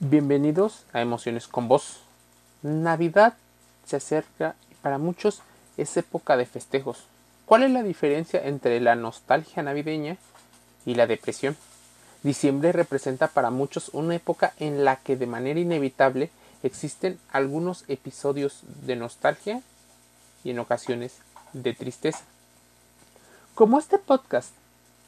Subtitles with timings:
[0.00, 2.02] Bienvenidos a Emociones con Vos.
[2.62, 3.34] Navidad
[3.84, 5.42] se acerca y para muchos
[5.76, 7.02] es época de festejos.
[7.46, 10.16] ¿Cuál es la diferencia entre la nostalgia navideña
[10.86, 11.56] y la depresión?
[12.22, 16.30] Diciembre representa para muchos una época en la que de manera inevitable
[16.62, 19.62] existen algunos episodios de nostalgia
[20.44, 21.16] y en ocasiones
[21.52, 22.22] de tristeza.
[23.56, 24.52] Como este podcast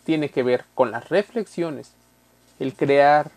[0.02, 1.92] tiene que ver con las reflexiones,
[2.58, 3.30] el crear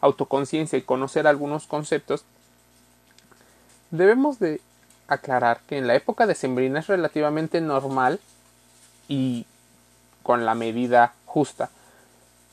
[0.00, 2.24] autoconciencia y conocer algunos conceptos,
[3.90, 4.60] debemos de
[5.08, 8.20] aclarar que en la época de sembrina es relativamente normal
[9.08, 9.46] y
[10.22, 11.70] con la medida justa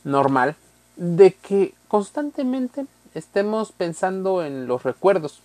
[0.04, 0.56] normal
[0.96, 5.40] de que constantemente estemos pensando en los recuerdos,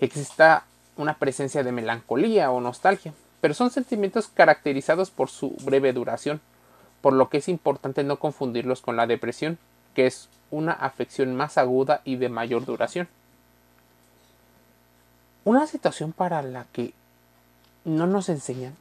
[0.00, 0.64] exista
[0.96, 6.40] una presencia de melancolía o nostalgia, pero son sentimientos caracterizados por su breve duración,
[7.00, 9.58] por lo que es importante no confundirlos con la depresión,
[9.98, 13.08] que es una afección más aguda y de mayor duración.
[15.42, 16.94] Una situación para la que
[17.84, 18.76] no nos enseñan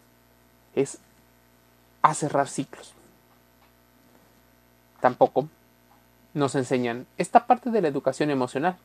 [0.76, 1.00] es
[2.04, 2.94] a cerrar ciclos.
[5.02, 5.50] Tampoco
[6.36, 8.78] nos enseñan esta parte de la educación emocional.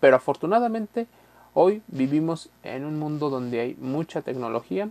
[0.00, 1.06] Pero afortunadamente
[1.54, 4.90] hoy vivimos en un mundo donde hay mucha tecnología,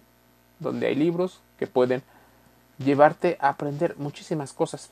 [0.59, 2.03] donde hay libros que pueden
[2.77, 4.91] llevarte a aprender muchísimas cosas.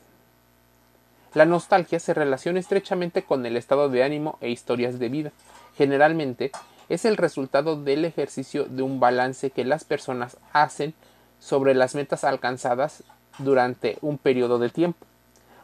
[1.38, 5.30] La nostalgia se relaciona estrechamente con el estado de ánimo e historias de vida.
[5.76, 6.50] Generalmente
[6.88, 10.94] es el resultado del ejercicio de un balance que las personas hacen
[11.38, 13.04] sobre las metas alcanzadas
[13.38, 15.06] durante un periodo de tiempo,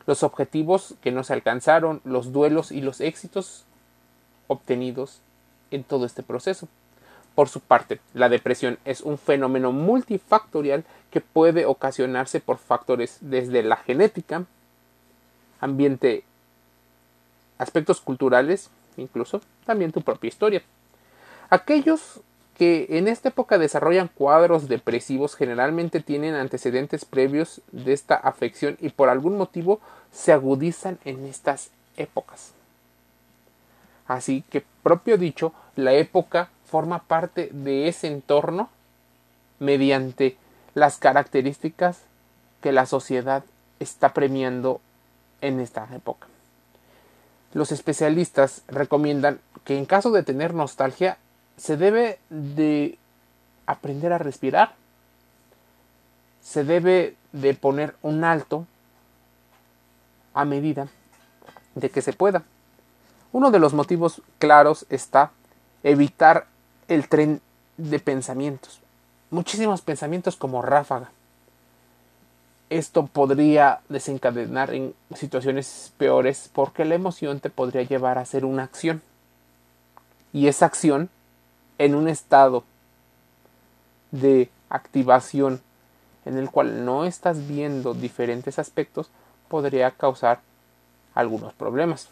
[0.06, 3.64] los objetivos que no se alcanzaron, los duelos y los éxitos
[4.47, 5.22] obtenidos
[5.72, 6.69] en todo este proceso.
[7.34, 13.64] Por su parte, la depresión es un fenómeno multifactorial que puede ocasionarse por factores desde
[13.64, 14.45] la genética,
[15.60, 16.24] ambiente,
[17.58, 20.62] aspectos culturales, incluso también tu propia historia.
[21.50, 22.20] Aquellos
[22.56, 28.90] que en esta época desarrollan cuadros depresivos generalmente tienen antecedentes previos de esta afección y
[28.90, 29.80] por algún motivo
[30.12, 32.52] se agudizan en estas épocas.
[34.07, 38.68] Así que, propio dicho, la época forma parte de ese entorno
[39.58, 40.36] mediante
[40.74, 42.02] las características
[42.61, 43.45] que la sociedad
[43.80, 44.80] está premiando
[45.44, 46.27] en esta época.
[47.52, 51.18] Los especialistas recomiendan que en caso de tener nostalgia
[51.56, 52.98] se debe de
[53.66, 54.74] aprender a respirar,
[56.42, 58.66] se debe de poner un alto
[60.34, 60.88] a medida
[61.74, 62.42] de que se pueda.
[63.33, 65.30] Uno de los motivos claros está
[65.83, 66.46] evitar
[66.88, 67.40] el tren
[67.77, 68.80] de pensamientos.
[69.30, 71.10] Muchísimos pensamientos como ráfaga
[72.79, 78.64] esto podría desencadenar en situaciones peores porque la emoción te podría llevar a hacer una
[78.64, 79.01] acción.
[80.33, 81.08] Y esa acción,
[81.79, 82.64] en un estado
[84.11, 85.63] de activación
[86.24, 89.08] en el cual no estás viendo diferentes aspectos,
[89.48, 90.40] podría causar
[91.14, 92.08] algunos problemas.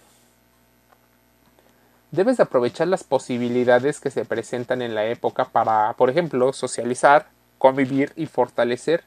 [2.13, 7.27] Debes aprovechar las posibilidades que se presentan en la época para, por ejemplo, socializar,
[7.59, 9.03] convivir y fortalecer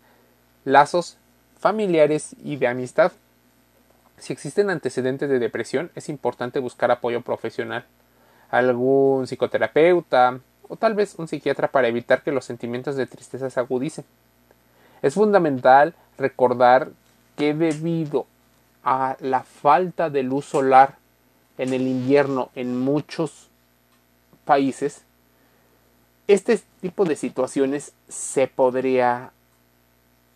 [0.66, 1.18] lazos
[1.60, 3.12] familiares y de amistad.
[4.18, 7.86] Si existen antecedentes de depresión, es importante buscar apoyo profesional,
[8.50, 13.60] algún psicoterapeuta o tal vez un psiquiatra para evitar que los sentimientos de tristeza se
[13.60, 14.06] agudicen.
[15.02, 16.90] Es fundamental recordar
[17.36, 18.26] que debido
[18.84, 20.96] a la falta de luz solar
[21.58, 23.50] en el invierno en muchos
[24.46, 25.04] países,
[26.28, 29.32] este tipo de situaciones se podría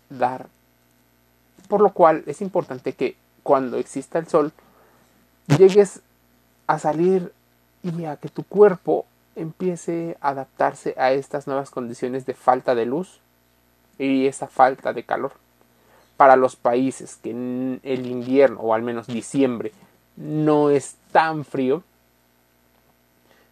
[0.09, 0.47] dar
[1.69, 4.52] por lo cual es importante que cuando exista el sol
[5.57, 6.02] llegues
[6.68, 7.31] a salir
[7.84, 12.85] y a que tu cuerpo empiece a adaptarse a estas nuevas condiciones de falta de
[12.85, 13.22] luz
[13.97, 15.31] y esa falta de calor.
[16.18, 19.72] Para los países que en el invierno o al menos diciembre
[20.18, 21.84] no es tan frío,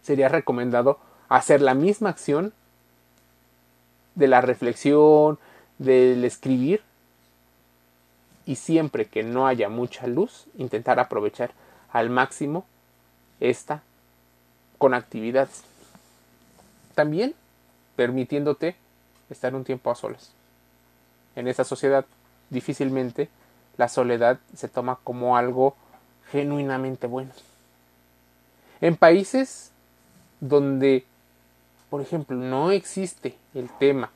[0.02, 0.98] sería recomendado
[1.28, 2.52] hacer la misma acción
[4.16, 5.38] de la reflexión,
[5.78, 6.82] del escribir,
[8.48, 11.50] y siempre que no haya mucha luz, intentar aprovechar
[11.92, 12.64] al máximo
[13.40, 13.82] esta
[14.78, 15.64] con actividades.
[16.94, 17.34] También
[17.94, 18.74] permitiéndote
[19.28, 20.32] estar un tiempo a solas.
[21.36, 22.06] En esta sociedad
[22.48, 23.28] difícilmente
[23.76, 25.76] la soledad se toma como algo
[26.32, 27.32] genuinamente bueno.
[28.80, 29.72] En países
[30.40, 31.04] donde,
[31.90, 34.10] por ejemplo, no existe el tema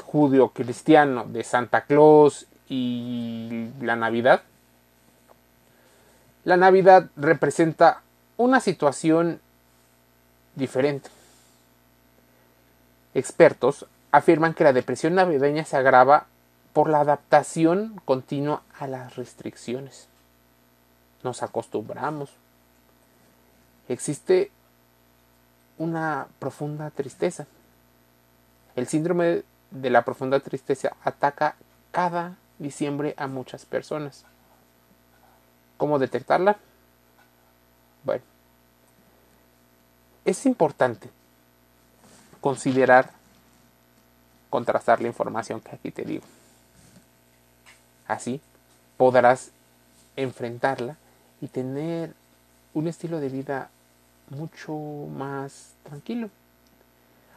[0.00, 4.42] judío-cristiano de Santa Claus y la Navidad,
[6.44, 8.00] La Navidad representa
[8.38, 9.40] una situación
[10.54, 11.10] diferente.
[13.12, 16.28] Expertos afirman que la depresión navideña se agrava
[16.72, 20.08] por la adaptación continua a las restricciones.
[21.22, 22.30] Nos acostumbramos.
[23.88, 24.50] Existe
[25.76, 27.46] una profunda tristeza.
[28.76, 31.56] El síndrome de la profunda tristeza ataca
[31.90, 34.24] cada diciembre a muchas personas.
[35.76, 36.58] ¿Cómo detectarla?
[38.04, 38.22] Bueno,
[40.24, 41.10] es importante
[42.40, 43.10] considerar
[44.50, 46.24] contrastar la información que aquí te digo.
[48.06, 48.40] Así
[48.96, 49.50] podrás
[50.16, 50.96] enfrentarla
[51.40, 52.14] y tener
[52.74, 53.70] un estilo de vida
[54.28, 56.30] mucho más tranquilo.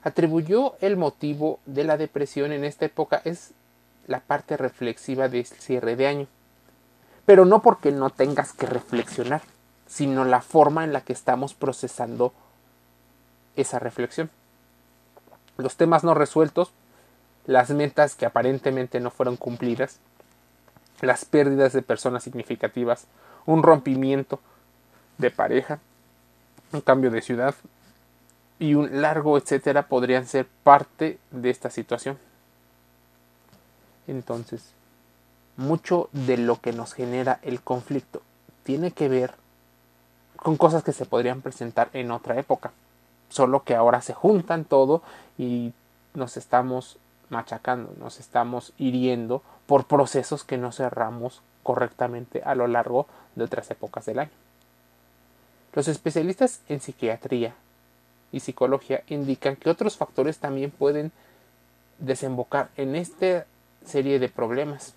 [0.04, 3.54] Atribuyó el motivo de la depresión en esta época es
[4.08, 6.28] la parte reflexiva del cierre de año.
[7.26, 9.42] Pero no porque no tengas que reflexionar,
[9.88, 12.34] sino la forma en la que estamos procesando
[13.56, 14.30] esa reflexión.
[15.58, 16.72] Los temas no resueltos,
[17.46, 20.00] las metas que aparentemente no fueron cumplidas,
[21.02, 23.08] las pérdidas de personas significativas,
[23.46, 24.40] un rompimiento
[25.18, 25.80] de pareja,
[26.72, 27.56] un cambio de ciudad
[28.60, 32.18] y un largo etcétera podrían ser parte de esta situación.
[34.08, 34.74] Entonces,
[35.58, 38.22] mucho de lo que nos genera el conflicto
[38.64, 39.36] tiene que ver
[40.38, 42.72] con cosas que se podrían presentar en otra época,
[43.30, 45.02] solo que ahora se juntan todo
[45.38, 45.74] y
[46.14, 46.98] nos estamos
[47.30, 53.72] machacando, nos estamos hiriendo por procesos que no cerramos correctamente a lo largo de otras
[53.72, 54.32] épocas del año.
[55.74, 57.56] Los especialistas en psiquiatría
[58.32, 61.12] y psicología indican que otros factores también pueden
[62.00, 63.46] desembocar en esta
[63.86, 64.94] serie de problemas.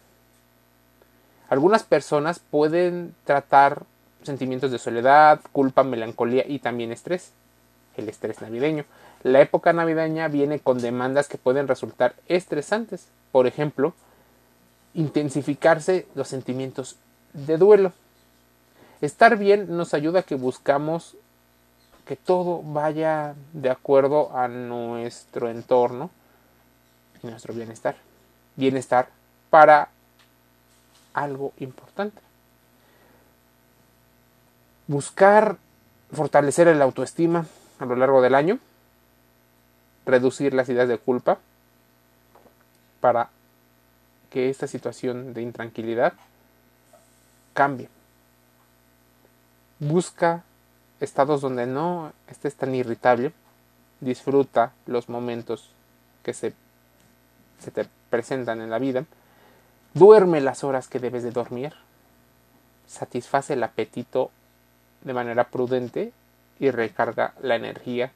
[1.49, 3.85] Algunas personas pueden tratar
[4.23, 7.31] sentimientos de soledad, culpa, melancolía y también estrés,
[7.97, 8.85] el estrés navideño.
[9.23, 13.07] La época navideña viene con demandas que pueden resultar estresantes.
[13.33, 13.95] Por ejemplo,
[14.95, 16.97] intensificarse los sentimientos
[17.33, 17.93] de duelo.
[19.01, 21.17] Estar bien nos ayuda a que buscamos
[22.07, 26.11] que todo vaya de acuerdo a nuestro entorno
[27.23, 27.97] y nuestro bienestar.
[28.57, 29.09] Bienestar
[29.51, 29.89] para
[31.15, 32.21] algo importante.
[34.87, 35.57] Buscar
[36.13, 37.47] fortalecer el autoestima
[37.79, 38.59] a lo largo del año,
[40.05, 41.39] reducir las ideas de culpa
[43.01, 43.31] para
[44.31, 46.15] que esta situación de intranquilidad
[47.55, 47.89] cambie.
[49.79, 50.45] Busca
[51.01, 53.33] estados donde no estés tan irritable,
[54.01, 55.71] disfruta los momentos
[56.23, 56.55] que se,
[57.59, 59.05] se te presentan en la vida,
[59.95, 61.73] duerme las horas que debes de dormir,
[62.87, 64.31] satisface el apetito
[65.03, 66.13] de manera prudente
[66.59, 68.13] y recarga la energía.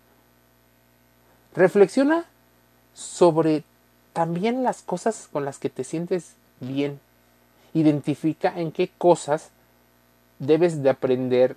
[1.55, 2.25] Reflexiona
[2.95, 3.65] sobre
[4.13, 7.01] también las cosas con las que te sientes bien.
[7.75, 9.51] Identifica en qué cosas
[10.39, 11.57] debes de aprender.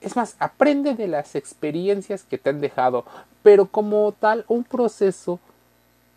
[0.00, 3.04] Es más, aprende de las experiencias que te han dejado,
[3.42, 5.40] pero como tal un proceso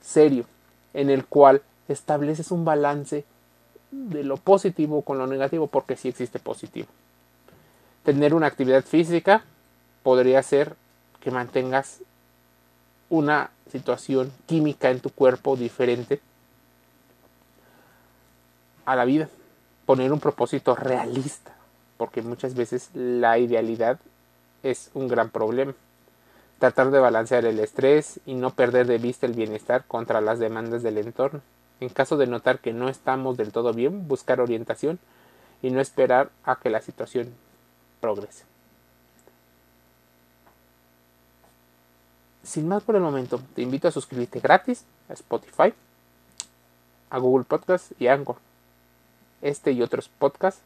[0.01, 0.45] serio
[0.93, 3.25] en el cual estableces un balance
[3.91, 6.87] de lo positivo con lo negativo, porque sí existe positivo.
[8.03, 9.43] Tener una actividad física
[10.03, 10.75] podría ser
[11.19, 11.99] que mantengas
[13.09, 16.21] una situación química en tu cuerpo diferente
[18.85, 19.29] a la vida.
[19.85, 21.53] Poner un propósito realista,
[21.97, 23.99] porque muchas veces la idealidad
[24.63, 25.73] es un gran problema.
[26.61, 30.83] Tratar de balancear el estrés y no perder de vista el bienestar contra las demandas
[30.83, 31.41] del entorno.
[31.79, 34.99] En caso de notar que no estamos del todo bien, buscar orientación
[35.63, 37.33] y no esperar a que la situación
[37.99, 38.43] progrese.
[42.43, 45.73] Sin más por el momento, te invito a suscribirte gratis a Spotify,
[47.09, 48.35] a Google Podcast y Anchor.
[49.41, 50.61] Este y otros podcasts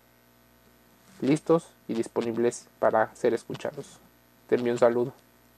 [1.21, 3.97] listos y disponibles para ser escuchados.
[4.49, 5.24] Te envío un saludo.